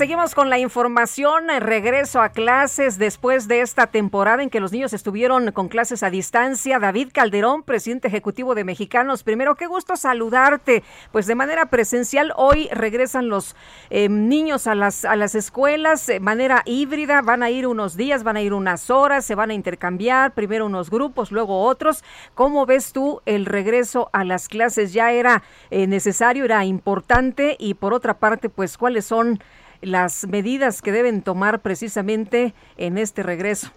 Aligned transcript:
Seguimos 0.00 0.34
con 0.34 0.48
la 0.48 0.58
información, 0.58 1.48
regreso 1.58 2.22
a 2.22 2.30
clases 2.30 2.96
después 2.96 3.48
de 3.48 3.60
esta 3.60 3.88
temporada 3.88 4.42
en 4.42 4.48
que 4.48 4.58
los 4.58 4.72
niños 4.72 4.94
estuvieron 4.94 5.52
con 5.52 5.68
clases 5.68 6.02
a 6.02 6.08
distancia. 6.08 6.78
David 6.78 7.10
Calderón, 7.12 7.64
presidente 7.64 8.08
ejecutivo 8.08 8.54
de 8.54 8.64
Mexicanos. 8.64 9.22
Primero, 9.22 9.56
qué 9.56 9.66
gusto 9.66 9.96
saludarte. 9.96 10.84
Pues 11.12 11.26
de 11.26 11.34
manera 11.34 11.66
presencial, 11.66 12.32
hoy 12.36 12.70
regresan 12.72 13.28
los 13.28 13.54
eh, 13.90 14.08
niños 14.08 14.66
a 14.66 14.74
las, 14.74 15.04
a 15.04 15.16
las 15.16 15.34
escuelas 15.34 16.06
de 16.06 16.18
manera 16.18 16.62
híbrida. 16.64 17.20
Van 17.20 17.42
a 17.42 17.50
ir 17.50 17.66
unos 17.66 17.94
días, 17.94 18.22
van 18.22 18.38
a 18.38 18.40
ir 18.40 18.54
unas 18.54 18.88
horas, 18.88 19.26
se 19.26 19.34
van 19.34 19.50
a 19.50 19.54
intercambiar, 19.54 20.32
primero 20.32 20.64
unos 20.64 20.88
grupos, 20.88 21.30
luego 21.30 21.62
otros. 21.64 22.04
¿Cómo 22.34 22.64
ves 22.64 22.94
tú 22.94 23.20
el 23.26 23.44
regreso 23.44 24.08
a 24.14 24.24
las 24.24 24.48
clases? 24.48 24.94
¿Ya 24.94 25.12
era 25.12 25.42
eh, 25.70 25.86
necesario, 25.86 26.46
era 26.46 26.64
importante? 26.64 27.54
Y 27.58 27.74
por 27.74 27.92
otra 27.92 28.14
parte, 28.14 28.48
pues, 28.48 28.78
¿cuáles 28.78 29.04
son 29.04 29.42
las 29.80 30.26
medidas 30.26 30.82
que 30.82 30.92
deben 30.92 31.22
tomar 31.22 31.60
precisamente 31.60 32.54
en 32.76 32.98
este 32.98 33.22
regreso. 33.22 33.72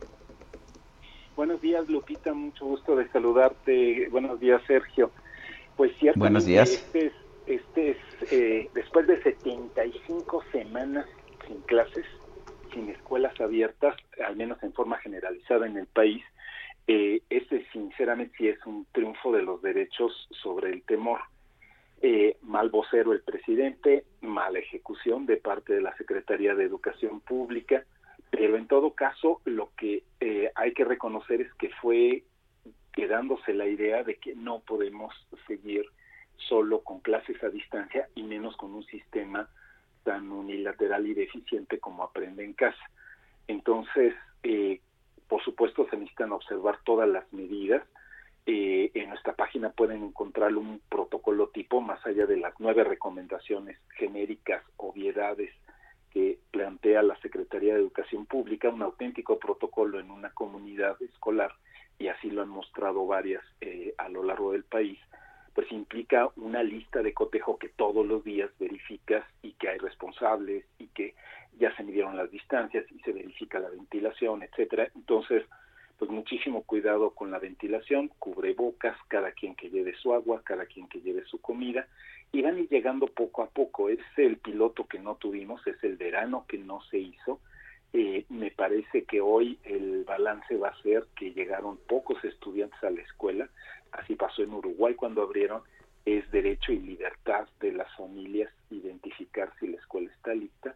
Buenos 1.36 1.61
días, 1.61 1.89
Lupita, 1.89 2.33
mucho 2.33 2.66
gusto 2.66 2.95
de 2.95 3.08
saludarte. 3.09 4.08
Buenos 4.09 4.39
días, 4.39 4.61
Sergio. 4.67 5.11
Pues 5.75 5.91
cierto. 5.97 6.19
Buenos 6.19 6.45
días. 6.45 6.72
Este 6.72 7.08
es, 7.08 7.13
este 7.47 7.89
es 7.91 7.97
eh, 8.31 8.69
después 8.75 9.08
de 9.08 9.22
75 9.23 10.44
semanas 10.52 11.08
sin 11.47 11.59
clases, 11.61 12.06
sin 12.73 12.89
escuelas 12.89 13.39
abiertas, 13.41 13.95
al 14.25 14.35
menos 14.35 14.61
en 14.61 14.73
forma 14.73 14.97
generalizada 15.00 15.66
en 15.66 15.78
el 15.78 15.88
país, 15.88 16.23
eh, 16.88 17.22
este 17.30 17.66
sinceramente 17.72 18.35
sí 18.38 18.47
es 18.50 18.63
un 18.66 18.85
triunfo 18.91 19.31
de 19.31 19.41
los 19.41 19.61
derechos 19.61 20.28
sobre 20.41 20.72
el 20.72 20.83
temor 20.83 21.19
eh, 22.06 22.36
mal 22.42 22.70
vocero 22.70 23.14
el 23.14 23.22
presidente, 23.22 24.04
mala 24.20 24.59
ejecución 24.59 25.26
de 25.26 25.38
parte 25.38 25.73
de 25.73 25.82
la 25.82 25.96
Secretaría 25.96 26.54
de 26.54 26.66
Educación 26.66 27.22
Pública, 27.22 27.86
pero 28.30 28.58
en 28.58 28.68
todo 28.68 28.92
caso 28.92 29.40
lo 29.46 29.72
que 29.78 30.04
eh, 30.20 30.52
hay 30.54 30.74
que 30.74 30.84
reconocer 30.84 31.40
es 31.40 31.54
que 31.54 31.70
fue 31.81 32.24
quedándose 32.92 33.54
la 33.54 33.68
idea 33.68 34.04
de 34.04 34.16
que 34.16 34.36
no 34.36 34.59
podemos 34.59 35.16
seguir 35.48 35.86
solo 36.36 36.81
con 36.81 37.00
clases 37.00 37.42
a 37.42 37.48
distancia 37.48 38.09
y 38.16 38.24
menos 38.24 38.58
con 38.58 38.74
un 38.74 38.84
sistema 38.84 39.48
tan 40.04 40.30
unilateral 40.30 41.08
y 41.08 41.14
deficiente 41.14 41.80
como 41.80 42.04
aprende 42.04 42.44
en 42.44 42.52
casa. 42.52 42.84
Entonces, 43.48 44.14
eh, 44.44 44.81
por 45.30 45.42
supuesto, 45.42 45.88
se 45.90 45.96
necesitan 45.96 46.34
observar 46.34 46.80
todas 46.84 47.08
las 47.08 47.31
medidas, 47.31 47.81
eh, 48.45 48.91
en 48.94 49.09
nuestra 49.09 49.33
página 49.33 49.69
pueden 49.69 50.03
encontrar 50.03 50.55
un 50.55 50.81
protocolo 50.89 51.47
tipo 51.49 51.81
más 51.81 52.05
allá 52.05 52.25
de 52.25 52.38
las 52.38 52.53
nueve 52.59 52.83
recomendaciones 52.83 53.77
genéricas, 53.97 54.63
obviedades 54.77 55.52
que 56.11 56.38
plantea 56.52 57.02
la 57.02 57.17
Secretaría 57.22 57.73
de 57.73 57.80
Educación 57.80 58.25
Pública, 58.25 58.69
un 58.69 58.83
auténtico 58.83 59.39
protocolo 59.39 60.00
en 60.00 60.11
una 60.11 60.30
comunidad 60.31 61.02
escolar, 61.02 61.53
y 61.97 62.07
así 62.07 62.29
lo 62.29 62.41
han 62.41 62.50
mostrado 62.50 63.06
varias 63.07 63.44
eh, 63.62 63.95
a 63.97 64.09
lo 64.09 64.23
largo 64.23 64.51
del 64.51 64.63
país, 64.63 65.00
pues 65.53 65.72
implica 65.72 66.29
una 66.35 66.63
lista 66.63 67.01
de 67.01 67.13
cotejo 67.13 67.57
que 67.57 67.69
todos 67.69 68.06
los 68.06 68.23
días 68.23 68.50
verificas 68.59 69.23
y 69.41 69.53
que 69.53 69.69
hay 69.69 69.78
responsables 69.78 70.66
y 70.79 70.88
que 70.88 71.16
ya 71.59 71.75
se 71.75 71.84
midieron 71.84 72.18
las 72.18 72.29
distancias 72.31 72.85
y 72.91 73.00
se 73.00 73.13
verifica 73.13 73.59
la 73.59 73.69
ventilación, 73.69 74.44
etcétera. 74.44 74.89
Entonces, 74.95 75.44
pues 75.98 76.09
muchísimo 76.12 76.64
cuidado 76.64 77.12
con 77.12 77.31
la 77.31 77.40
ventilación, 77.40 78.09
cubrebocas, 78.20 78.98
cada 79.08 79.31
quien 79.31 79.56
que 79.56 79.70
lleve 79.70 79.94
su 79.96 80.14
agua, 80.14 80.42
cada 80.44 80.66
quien 80.66 80.88
que 80.88 81.02
lleve 81.02 81.24
su 81.26 81.40
comida, 81.40 81.88
y 82.31 82.42
van 82.42 82.58
ir 82.58 82.70
llegando 82.70 83.08
poco 83.08 83.44
a 83.44 83.50
poco. 83.50 83.90
Es 83.90 84.00
el 84.18 84.38
piloto 84.38 84.86
que 84.88 85.00
no 85.00 85.16
tuvimos, 85.16 85.66
es 85.68 85.81
el 85.84 85.98
verano 85.98 86.46
que 86.48 86.58
no 86.58 86.81
se 86.90 86.98
hizo. 86.98 87.40
Eh, 87.94 88.26
me 88.30 88.50
parece 88.50 89.04
que 89.04 89.22
hoy 89.22 89.59
el 89.64 90.04
balance 90.04 90.58
va 90.58 90.70
a 90.70 90.81
ser 90.81 91.06
que 91.16 91.31
llegaron 91.31 91.78
pocos 91.78 92.24
estudiantes 92.25 92.84
a 92.84 92.90
la 92.90 93.02
escuela, 93.02 93.50
así 93.92 94.16
pasó 94.16 94.42
en 94.42 94.54
Uruguay 94.54 94.96
cuando 94.96 95.22
abrieron, 95.22 95.62
es 96.04 96.30
derecho 96.31 96.72
y 96.74 96.80
libertad 96.80 97.48
de 97.60 97.72
las 97.72 97.96
familias 97.96 98.52
identificar 98.72 99.54
si 99.60 99.68
la 99.68 99.78
escuela 99.78 100.12
está 100.12 100.34
lista, 100.34 100.75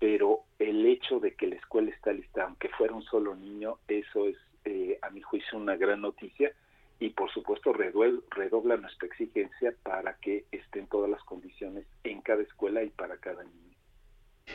pero 0.00 0.40
el 0.58 0.84
hecho 0.86 1.20
de 1.20 1.34
que 1.34 1.46
la 1.46 1.54
escuela 1.54 1.90
está 1.90 2.12
lista, 2.12 2.42
aunque 2.42 2.68
fuera 2.70 2.94
un 2.94 3.04
solo 3.04 3.36
niño, 3.36 3.78
eso 3.88 4.26
es 4.26 4.36
eh, 4.66 4.98
a 5.00 5.10
mi 5.10 5.22
juicio, 5.22 5.56
una 5.56 5.76
gran 5.76 6.00
noticia 6.02 6.52
y 6.98 7.10
por 7.10 7.30
supuesto 7.30 7.72
redobla 7.72 8.76
nuestra 8.76 9.06
exigencia 9.06 9.72
para 9.82 10.14
que 10.14 10.44
estén 10.50 10.86
todas 10.86 11.10
las 11.10 11.22
condiciones 11.24 11.84
en 12.04 12.20
cada 12.20 12.42
escuela 12.42 12.82
y 12.82 12.88
para 12.90 13.16
cada 13.18 13.44
niño. 13.44 13.66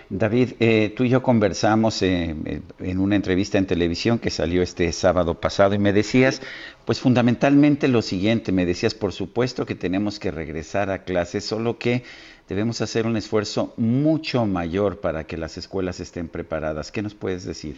David, 0.09 0.53
eh, 0.59 0.93
tú 0.95 1.03
y 1.03 1.09
yo 1.09 1.21
conversamos 1.21 2.01
eh, 2.01 2.61
en 2.79 2.99
una 2.99 3.15
entrevista 3.15 3.57
en 3.57 3.67
televisión 3.67 4.19
que 4.19 4.29
salió 4.29 4.61
este 4.61 4.91
sábado 4.93 5.39
pasado 5.39 5.75
y 5.75 5.79
me 5.79 5.93
decías, 5.93 6.41
pues 6.85 6.99
fundamentalmente 6.99 7.87
lo 7.87 8.01
siguiente, 8.01 8.51
me 8.51 8.65
decías, 8.65 8.93
por 8.93 9.11
supuesto 9.11 9.65
que 9.65 9.75
tenemos 9.75 10.19
que 10.19 10.31
regresar 10.31 10.89
a 10.89 11.03
clases, 11.03 11.45
solo 11.45 11.77
que 11.77 12.03
debemos 12.47 12.81
hacer 12.81 13.05
un 13.05 13.17
esfuerzo 13.17 13.73
mucho 13.77 14.45
mayor 14.45 14.99
para 15.01 15.25
que 15.25 15.37
las 15.37 15.57
escuelas 15.57 15.99
estén 15.99 16.27
preparadas. 16.27 16.91
¿Qué 16.91 17.01
nos 17.01 17.13
puedes 17.13 17.45
decir? 17.45 17.77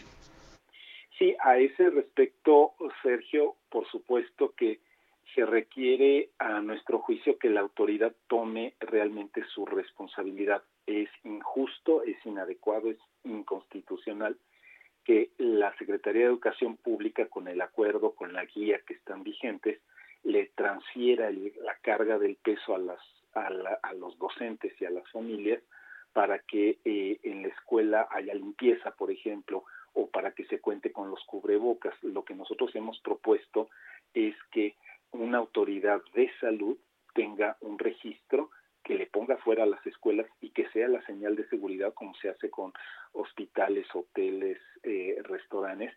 Sí, 1.24 1.38
a 1.40 1.58
ese 1.58 1.90
respecto, 1.90 2.74
Sergio, 3.02 3.56
por 3.70 3.88
supuesto 3.88 4.54
que 4.58 4.82
se 5.34 5.46
requiere 5.46 6.32
a 6.38 6.60
nuestro 6.60 7.00
juicio 7.00 7.40
que 7.40 7.50
la 7.50 7.62
autoridad 7.62 8.14
tome 8.28 8.74
realmente 8.82 9.42
su 9.46 9.66
responsabilidad. 9.66 10.64
Es 10.86 11.08
injusto, 11.24 12.04
es 12.04 12.18
inadecuado, 12.26 12.92
es 12.92 12.98
inconstitucional 13.24 14.36
que 15.06 15.30
la 15.38 15.74
Secretaría 15.78 16.24
de 16.24 16.28
Educación 16.28 16.76
Pública, 16.76 17.28
con 17.28 17.48
el 17.48 17.62
acuerdo, 17.62 18.16
con 18.16 18.34
la 18.34 18.44
guía 18.44 18.82
que 18.86 18.96
están 18.96 19.24
vigentes, 19.24 19.80
le 20.24 20.48
transfiera 20.56 21.32
la 21.32 21.78
carga 21.82 22.20
del 22.20 22.36
peso 22.36 22.76
a, 22.76 22.80
las, 22.80 23.00
a, 23.34 23.94
los 23.94 24.20
docentes 24.20 24.74
y 24.82 24.84
a 24.84 24.90
las 24.90 25.10
familias 25.10 25.64
para 26.14 26.40
que 26.40 26.80
eh, 26.86 27.20
en 27.24 27.42
la 27.42 27.50
escuela 27.50 28.08
haya 28.12 28.34
limpieza, 28.34 28.92
por 28.92 29.12
ejemplo, 29.12 29.66
o 29.94 30.10
para 30.10 30.32
que 30.32 30.46
se 30.46 30.60
cuente 30.60 30.92
con 30.92 31.10
los 31.10 31.24
cubrebocas. 31.26 31.96
Lo 32.04 32.24
que 32.24 32.36
nosotros 32.36 32.74
hemos 32.76 33.00
propuesto 33.00 33.70
es 34.14 34.36
que 34.52 34.76
una 35.12 35.40
autoridad 35.40 36.02
de 36.14 36.32
salud 36.40 36.78
tenga 37.14 37.58
un 37.62 37.78
registro 37.78 38.50
que 38.84 38.96
le 38.96 39.06
ponga 39.08 39.38
fuera 39.38 39.64
a 39.64 39.68
las 39.68 39.86
escuelas 39.86 40.28
y 40.42 40.50
que 40.50 40.70
sea 40.70 40.88
la 40.88 41.06
señal 41.06 41.36
de 41.36 41.48
seguridad 41.48 41.94
como 41.94 42.14
se 42.16 42.30
hace 42.30 42.50
con 42.50 42.74
hospitales, 43.14 43.88
hoteles, 43.94 44.60
eh, 44.84 45.18
restaurantes, 45.24 45.94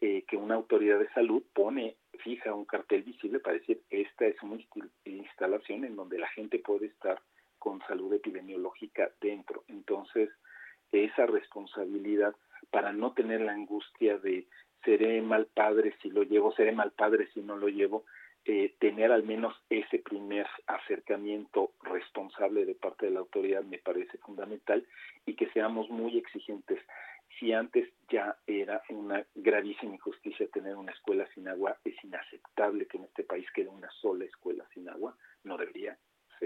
eh, 0.00 0.24
que 0.26 0.36
una 0.36 0.54
autoridad 0.54 0.98
de 0.98 1.10
salud 1.10 1.42
pone, 1.52 1.96
fija 2.20 2.54
un 2.54 2.64
cartel 2.64 3.02
visible 3.02 3.40
para 3.40 3.58
decir 3.58 3.82
esta 3.90 4.26
es 4.26 4.36
una 4.42 4.58
instalación 5.04 5.84
en 5.84 5.96
donde 5.96 6.18
la 6.18 6.28
gente 6.28 6.58
puede 6.58 6.86
estar 6.86 7.20
con 7.60 7.80
salud 7.86 8.12
epidemiológica 8.12 9.12
dentro. 9.20 9.62
Entonces, 9.68 10.30
esa 10.90 11.26
responsabilidad 11.26 12.34
para 12.70 12.92
no 12.92 13.12
tener 13.12 13.42
la 13.42 13.52
angustia 13.52 14.18
de 14.18 14.48
seré 14.84 15.22
mal 15.22 15.46
padre 15.46 15.94
si 16.02 16.10
lo 16.10 16.22
llevo, 16.22 16.52
seré 16.52 16.72
mal 16.72 16.90
padre 16.92 17.28
si 17.32 17.40
no 17.40 17.56
lo 17.56 17.68
llevo, 17.68 18.04
eh, 18.46 18.74
tener 18.78 19.12
al 19.12 19.22
menos 19.22 19.54
ese 19.68 19.98
primer 19.98 20.46
acercamiento 20.66 21.72
responsable 21.82 22.64
de 22.64 22.74
parte 22.74 23.06
de 23.06 23.12
la 23.12 23.20
autoridad 23.20 23.62
me 23.62 23.78
parece 23.78 24.16
fundamental 24.18 24.86
y 25.26 25.34
que 25.34 25.50
seamos 25.50 25.90
muy 25.90 26.16
exigentes. 26.16 26.80
Si 27.38 27.52
antes 27.52 27.88
ya 28.08 28.36
era 28.46 28.82
una 28.88 29.24
gravísima 29.34 29.94
injusticia 29.94 30.48
tener 30.48 30.76
una 30.76 30.92
escuela 30.92 31.28
sin 31.34 31.48
agua, 31.48 31.76
es 31.84 31.94
inaceptable 32.02 32.86
que 32.86 32.96
en 32.96 33.04
este 33.04 33.24
país 33.24 33.46
quede 33.54 33.68
una 33.68 33.90
sola 34.00 34.24
escuela 34.24 34.66
sin 34.72 34.88
agua, 34.88 35.14
no 35.44 35.56
debería 35.56 35.96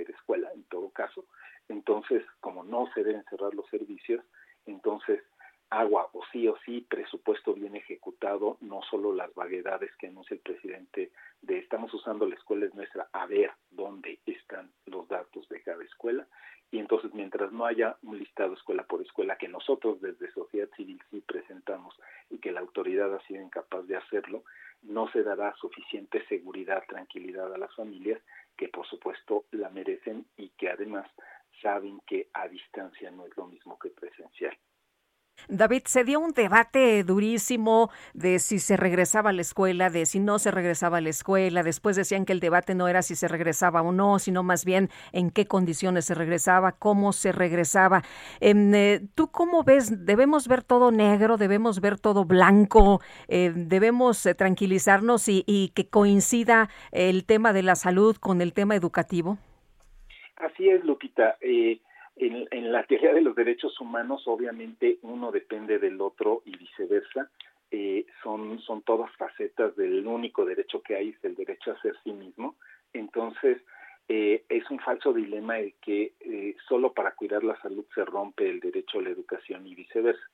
escuela 0.02 0.50
en 0.52 0.64
todo 0.64 0.91
caso. 0.91 1.26
Entonces, 1.69 2.25
como 2.41 2.64
no 2.64 2.88
se 2.94 3.02
deben 3.02 3.25
cerrar 3.25 3.55
los 3.55 3.69
servicios, 3.69 4.25
entonces 4.67 5.23
agua 5.70 6.08
o 6.12 6.23
sí 6.31 6.46
o 6.46 6.56
sí, 6.64 6.87
presupuesto 6.88 7.55
bien 7.55 7.75
ejecutado, 7.75 8.58
no 8.61 8.81
solo 8.91 9.12
las 9.12 9.35
vaguedades 9.35 9.91
que 9.96 10.06
anuncia 10.06 10.35
el 10.35 10.41
presidente 10.41 11.11
de 11.43 11.58
estamos 11.58 11.93
usando 11.93 12.26
la 12.26 12.37
escuela 12.37 12.67
es 12.67 12.75
nuestra, 12.75 13.08
a 13.12 13.26
ver 13.26 13.50
dónde 13.70 14.20
están 14.26 14.70
los 14.87 15.08
datos 15.08 15.49
de 15.49 15.62
cada 15.62 15.82
escuela. 15.82 16.26
Y 16.70 16.79
entonces, 16.79 17.12
mientras 17.14 17.52
no 17.52 17.67
haya 17.67 17.97
un 18.02 18.19
listado 18.19 18.55
escuela 18.55 18.85
por 18.85 19.02
escuela 19.02 19.37
que 19.37 19.49
nosotros 19.49 20.00
desde 20.00 20.32
sociedad 20.32 20.69
civil 20.76 21.00
sí 21.11 21.20
presentamos 21.20 21.94
y 22.31 22.38
que 22.38 22.52
la 22.52 22.61
autoridad 22.61 23.14
ha 23.14 23.20
sido 23.26 23.40
incapaz 23.54 23.86
de 23.86 23.96
hacerlo, 23.96 24.44
no 24.82 25.08
se 25.10 25.22
dará 25.22 25.54
suficiente 25.56 26.24
seguridad, 26.28 26.82
tranquilidad 26.88 27.52
a 27.54 27.58
las 27.58 27.74
familias 27.74 28.20
que 28.56 28.68
por 28.68 28.86
supuesto 28.86 29.44
la 29.52 29.70
merecen 29.70 30.26
y 30.36 30.50
que 30.50 30.70
además 30.70 31.10
saben 31.62 32.00
que 32.06 32.28
a 32.32 32.48
distancia 32.48 33.10
no 33.10 33.26
es 33.26 33.36
lo 33.36 33.46
mismo 33.46 33.78
que 33.78 33.90
presencial. 33.90 34.56
David, 35.48 35.82
se 35.84 36.04
dio 36.04 36.20
un 36.20 36.32
debate 36.32 37.04
durísimo 37.04 37.90
de 38.14 38.38
si 38.38 38.58
se 38.58 38.76
regresaba 38.76 39.31
a 39.31 39.32
la 39.32 39.42
escuela, 39.42 39.90
de 39.90 40.06
si 40.06 40.19
no 40.19 40.38
se 40.38 40.50
regresaba 40.50 40.98
a 40.98 41.00
la 41.00 41.10
escuela. 41.10 41.62
Después 41.62 41.96
decían 41.96 42.25
que 42.25 42.32
el 42.32 42.40
debate 42.40 42.75
no 42.75 42.88
era 42.88 43.02
si 43.02 43.14
se 43.14 43.28
regresaba 43.28 43.82
o 43.82 43.92
no, 43.92 44.19
sino 44.19 44.42
más 44.42 44.64
bien 44.64 44.88
en 45.12 45.31
qué 45.31 45.46
condiciones 45.46 46.06
se 46.06 46.14
regresaba, 46.14 46.72
cómo 46.72 47.12
se 47.12 47.32
regresaba. 47.32 48.02
Em, 48.40 48.75
eh, 48.75 49.00
¿Tú 49.14 49.31
cómo 49.31 49.64
ves? 49.64 50.06
¿Debemos 50.06 50.48
ver 50.48 50.62
todo 50.62 50.90
negro? 50.90 51.37
¿Debemos 51.37 51.80
ver 51.80 51.98
todo 51.98 52.25
blanco? 52.25 53.00
Eh, 53.28 53.52
¿Debemos 53.54 54.25
eh, 54.26 54.34
tranquilizarnos 54.34 55.28
y, 55.28 55.44
y 55.46 55.69
que 55.75 55.88
coincida 55.88 56.70
el 56.90 57.26
tema 57.26 57.52
de 57.52 57.62
la 57.62 57.75
salud 57.75 58.16
con 58.16 58.40
el 58.40 58.54
tema 58.54 58.76
educativo? 58.76 59.38
Así 60.37 60.69
es, 60.69 60.82
Lupita. 60.84 61.37
En, 62.16 62.72
la 62.72 62.84
teoría 62.84 63.12
de 63.12 63.22
los 63.22 63.34
derechos 63.34 63.81
humanos, 63.81 64.22
obviamente, 64.26 64.99
uno 65.02 65.32
depende 65.32 65.78
del 65.78 66.00
otro 66.00 66.43
y 66.44 66.56
viceversa. 66.56 67.31
Eh, 67.70 68.06
son, 68.22 68.61
son 68.61 68.82
todas 68.82 69.11
facetas 69.16 69.75
del 69.76 70.06
único 70.06 70.44
derecho 70.44 70.81
que 70.82 70.94
hay, 70.94 71.08
es 71.11 71.25
el 71.25 71.34
derecho 71.34 71.72
a 71.72 71.81
ser 71.81 71.96
sí 72.05 72.12
mismo. 72.12 72.56
Entonces, 72.93 73.58
eh, 74.08 74.44
es 74.49 74.70
un 74.70 74.78
falso 74.78 75.12
dilema 75.12 75.58
el 75.58 75.75
que 75.81 76.12
eh, 76.20 76.56
solo 76.69 76.93
para 76.93 77.12
cuidar 77.12 77.43
la 77.43 77.61
salud 77.61 77.84
se 77.94 78.05
rompe 78.05 78.49
el 78.49 78.61
derecho 78.61 78.99
a 78.99 79.02
la 79.02 79.11
educación 79.11 79.66
y 79.66 79.75
viceversa. 79.75 80.25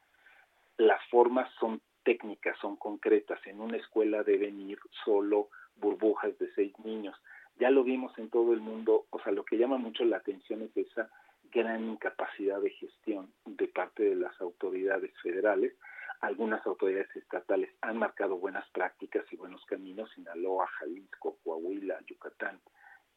Las 0.77 1.03
formas 1.09 1.49
son 1.59 1.81
técnicas, 2.03 2.59
son 2.59 2.77
concretas. 2.77 3.39
En 3.47 3.61
una 3.61 3.77
escuela 3.77 4.23
deben 4.23 4.61
ir 4.61 4.79
solo 5.05 5.49
burbujas 5.77 6.37
de 6.39 6.53
seis 6.55 6.79
niños. 6.85 7.17
Ya 7.59 7.71
lo 7.71 7.85
vimos 7.85 8.17
en 8.19 8.29
todo 8.29 8.53
el 8.53 8.61
mundo, 8.61 9.07
o 9.11 9.21
sea, 9.21 9.33
lo 9.33 9.45
que 9.45 9.57
llama 9.57 9.77
mucho 9.77 10.05
la 10.05 10.17
atención 10.17 10.63
es 10.63 10.77
esa 10.77 11.11
gran 11.53 11.85
incapacidad 11.91 12.61
de 12.61 12.71
gestión 12.71 13.33
de 13.45 13.69
parte 13.69 14.03
de 14.03 14.17
las 14.17 14.41
autoridades 14.41 15.13
federales. 15.23 15.75
Algunas 16.21 16.65
autoridades 16.67 17.15
estatales 17.17 17.71
han 17.81 17.97
marcado 17.97 18.37
buenas 18.37 18.69
prácticas 18.71 19.25
y 19.33 19.37
buenos 19.37 19.65
caminos, 19.67 20.11
Sinaloa, 20.15 20.67
Jalisco, 20.67 21.39
Coahuila, 21.43 22.01
Yucatán, 22.07 22.61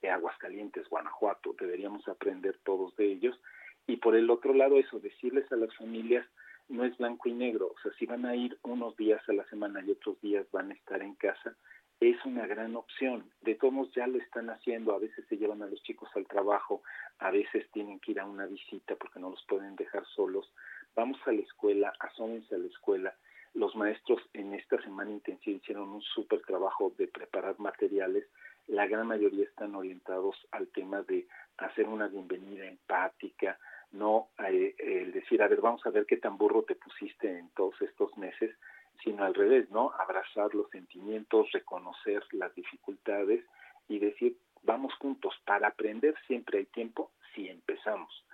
Aguascalientes, 0.09 0.89
Guanajuato, 0.89 1.56
deberíamos 1.59 2.07
aprender 2.07 2.57
todos 2.63 2.95
de 2.95 3.06
ellos. 3.06 3.39
Y 3.88 3.97
por 3.97 4.15
el 4.15 4.30
otro 4.30 4.53
lado, 4.53 4.77
eso, 4.77 5.00
decirles 5.00 5.51
a 5.51 5.56
las 5.56 5.75
familias, 5.75 6.25
no 6.69 6.86
es 6.86 6.97
blanco 6.97 7.27
y 7.27 7.33
negro, 7.33 7.68
o 7.68 7.79
sea, 7.81 7.91
si 8.00 8.06
van 8.06 8.25
a 8.25 8.36
ir 8.36 8.57
unos 8.63 8.95
días 8.95 9.21
a 9.27 9.33
la 9.33 9.45
semana 9.50 9.83
y 9.86 9.91
otros 9.91 10.19
días 10.21 10.47
van 10.51 10.71
a 10.71 10.74
estar 10.74 11.01
en 11.01 11.15
casa, 11.15 11.56
es 12.00 12.18
una 12.25 12.47
gran 12.47 12.75
opción. 12.75 13.29
De 13.41 13.56
todos 13.56 13.91
ya 13.94 14.07
lo 14.07 14.18
están 14.18 14.50
haciendo, 14.50 14.94
a 14.94 15.00
veces 15.00 15.25
se 15.27 15.38
llevan 15.38 15.62
a 15.62 15.68
los 15.68 15.81
chicos 15.83 16.09
al 16.15 16.25
trabajo, 16.27 16.81
a 17.24 17.31
veces 17.31 17.66
tienen 17.72 18.02
que 18.02 18.12
ir 18.12 18.20
a 18.20 18.25
una 18.25 18.46
visita 18.46 18.96
porque 18.96 19.18
no 19.18 19.30
los 19.30 19.42
pueden 19.48 19.78
dejar 19.78 20.06
solos. 20.08 20.52
Vamos 20.94 21.18
a 21.25 21.31
la 21.31 21.42
escuela, 21.42 21.94
asómense 22.00 22.54
a 22.54 22.58
la 22.58 22.68
escuela. 22.68 23.16
Los 23.54 23.75
maestros 23.78 24.22
en 24.34 24.54
esta 24.54 24.81
semana 24.81 25.10
intensiva 25.10 25.56
hicieron 25.56 25.88
un 25.88 26.02
súper 26.02 26.42
trabajo 26.42 26.94
de 26.98 27.08
preparar 27.08 27.58
materiales. 27.60 28.25
La 28.68 28.88
gran 28.88 29.08
mayoría 29.08 29.46
están 29.46 29.74
orientados 29.74 30.36
al 30.52 30.68
tema 30.68 31.02
de 31.04 31.25
hacer 31.58 31.88
una 31.88 32.08
bienvenida 32.08 32.66
empática, 32.66 33.58
no 33.94 34.28
eh, 34.46 34.75
el 34.78 35.14
decir, 35.14 35.42
a 35.42 35.48
ver, 35.48 35.62
vamos 35.62 35.86
a 35.86 35.92
ver 35.92 36.06
qué 36.06 36.18
tan 36.18 36.38
burro 36.38 36.64
te 36.64 36.75
pusiste 36.75 37.40
en 37.40 37.50
todos 37.52 37.81
estos 37.81 38.18
meses, 38.18 38.54
sino 39.02 39.24
al 39.24 39.34
revés, 39.34 39.70
¿no? 39.70 39.94
Abrazar 39.98 40.54
los 40.54 40.70
sentimientos, 40.72 41.50
reconocer 41.54 42.22
las 42.34 42.54
dificultades 42.54 43.46
y 43.88 44.00
decir, 44.00 44.36
vamos 44.63 44.94
juntos, 44.95 45.33
para 45.45 45.68
aprender 45.68 46.15
siempre 46.27 46.60
hay 46.60 46.65
tiempo 46.65 47.12
si 47.33 47.48
empezamos. 47.48 48.25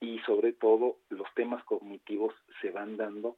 Y 0.00 0.18
sobre 0.20 0.52
todo, 0.52 0.98
los 1.10 1.32
temas 1.34 1.62
cognitivos 1.64 2.34
se 2.62 2.70
van 2.70 2.96
dando 2.96 3.36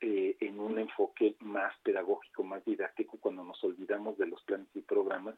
eh, 0.00 0.36
en 0.40 0.60
un 0.60 0.78
enfoque 0.78 1.36
más 1.40 1.72
pedagógico, 1.82 2.42
más 2.42 2.64
didáctico, 2.64 3.18
cuando 3.18 3.44
nos 3.44 3.62
olvidamos 3.62 4.16
de 4.18 4.26
los 4.26 4.42
planes 4.44 4.68
y 4.74 4.82
programas 4.82 5.36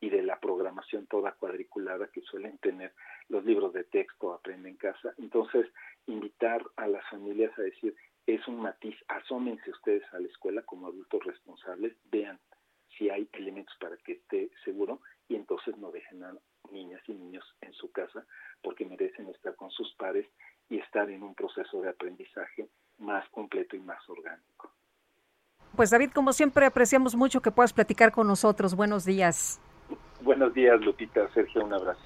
y 0.00 0.10
de 0.10 0.22
la 0.22 0.38
programación 0.40 1.06
toda 1.06 1.32
cuadriculada 1.32 2.08
que 2.08 2.20
suelen 2.22 2.58
tener 2.58 2.92
los 3.28 3.44
libros 3.44 3.72
de 3.72 3.84
texto, 3.84 4.32
aprende 4.32 4.68
en 4.68 4.76
casa. 4.76 5.14
Entonces, 5.18 5.66
invitar 6.06 6.62
a 6.76 6.86
las 6.86 7.06
familias 7.08 7.56
a 7.58 7.62
decir, 7.62 7.94
es 8.26 8.46
un 8.48 8.60
matiz, 8.60 8.96
asómense 9.08 9.70
ustedes 9.70 10.02
a 10.12 10.18
la 10.18 10.28
escuela 10.28 10.62
como 10.62 10.88
adultos 10.88 11.24
responsables, 11.24 11.96
vean 12.10 12.38
si 12.96 13.10
hay 13.10 13.28
elementos 13.32 13.74
para 13.78 13.96
que 13.98 14.12
esté 14.12 14.50
seguro 14.64 15.00
y 15.28 15.36
entonces 15.36 15.76
no 15.76 15.90
dejen 15.90 16.24
a 16.24 16.34
niñas 16.70 17.02
y 17.06 17.14
niños 17.14 17.44
en 17.60 17.72
su 17.74 17.90
casa 17.92 18.26
porque 18.62 18.84
merecen 18.84 19.28
estar 19.28 19.54
con 19.56 19.70
sus 19.70 19.94
pares 19.94 20.26
y 20.68 20.78
estar 20.78 21.10
en 21.10 21.22
un 21.22 21.34
proceso 21.34 21.75
de 21.86 21.92
aprendizaje 21.92 22.68
más 22.98 23.28
completo 23.30 23.76
y 23.76 23.80
más 23.80 23.98
orgánico. 24.08 24.72
Pues 25.74 25.90
David, 25.90 26.10
como 26.10 26.32
siempre, 26.32 26.66
apreciamos 26.66 27.14
mucho 27.14 27.40
que 27.40 27.50
puedas 27.50 27.72
platicar 27.72 28.12
con 28.12 28.26
nosotros. 28.26 28.74
Buenos 28.74 29.04
días. 29.04 29.60
Buenos 30.20 30.52
días, 30.54 30.80
Lupita. 30.80 31.28
Sergio, 31.32 31.64
un 31.64 31.72
abrazo. 31.72 32.00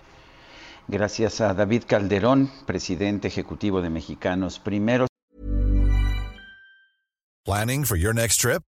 Gracias 0.88 1.40
a 1.40 1.54
David 1.54 1.84
Calderón, 1.86 2.50
presidente 2.66 3.28
ejecutivo 3.28 3.80
de 3.80 3.90
Mexicanos 3.90 4.58
Primero. 4.58 5.06
Planning 7.44 7.84
for 7.84 7.96
your 7.96 8.14
next 8.14 8.40
trip? 8.40 8.62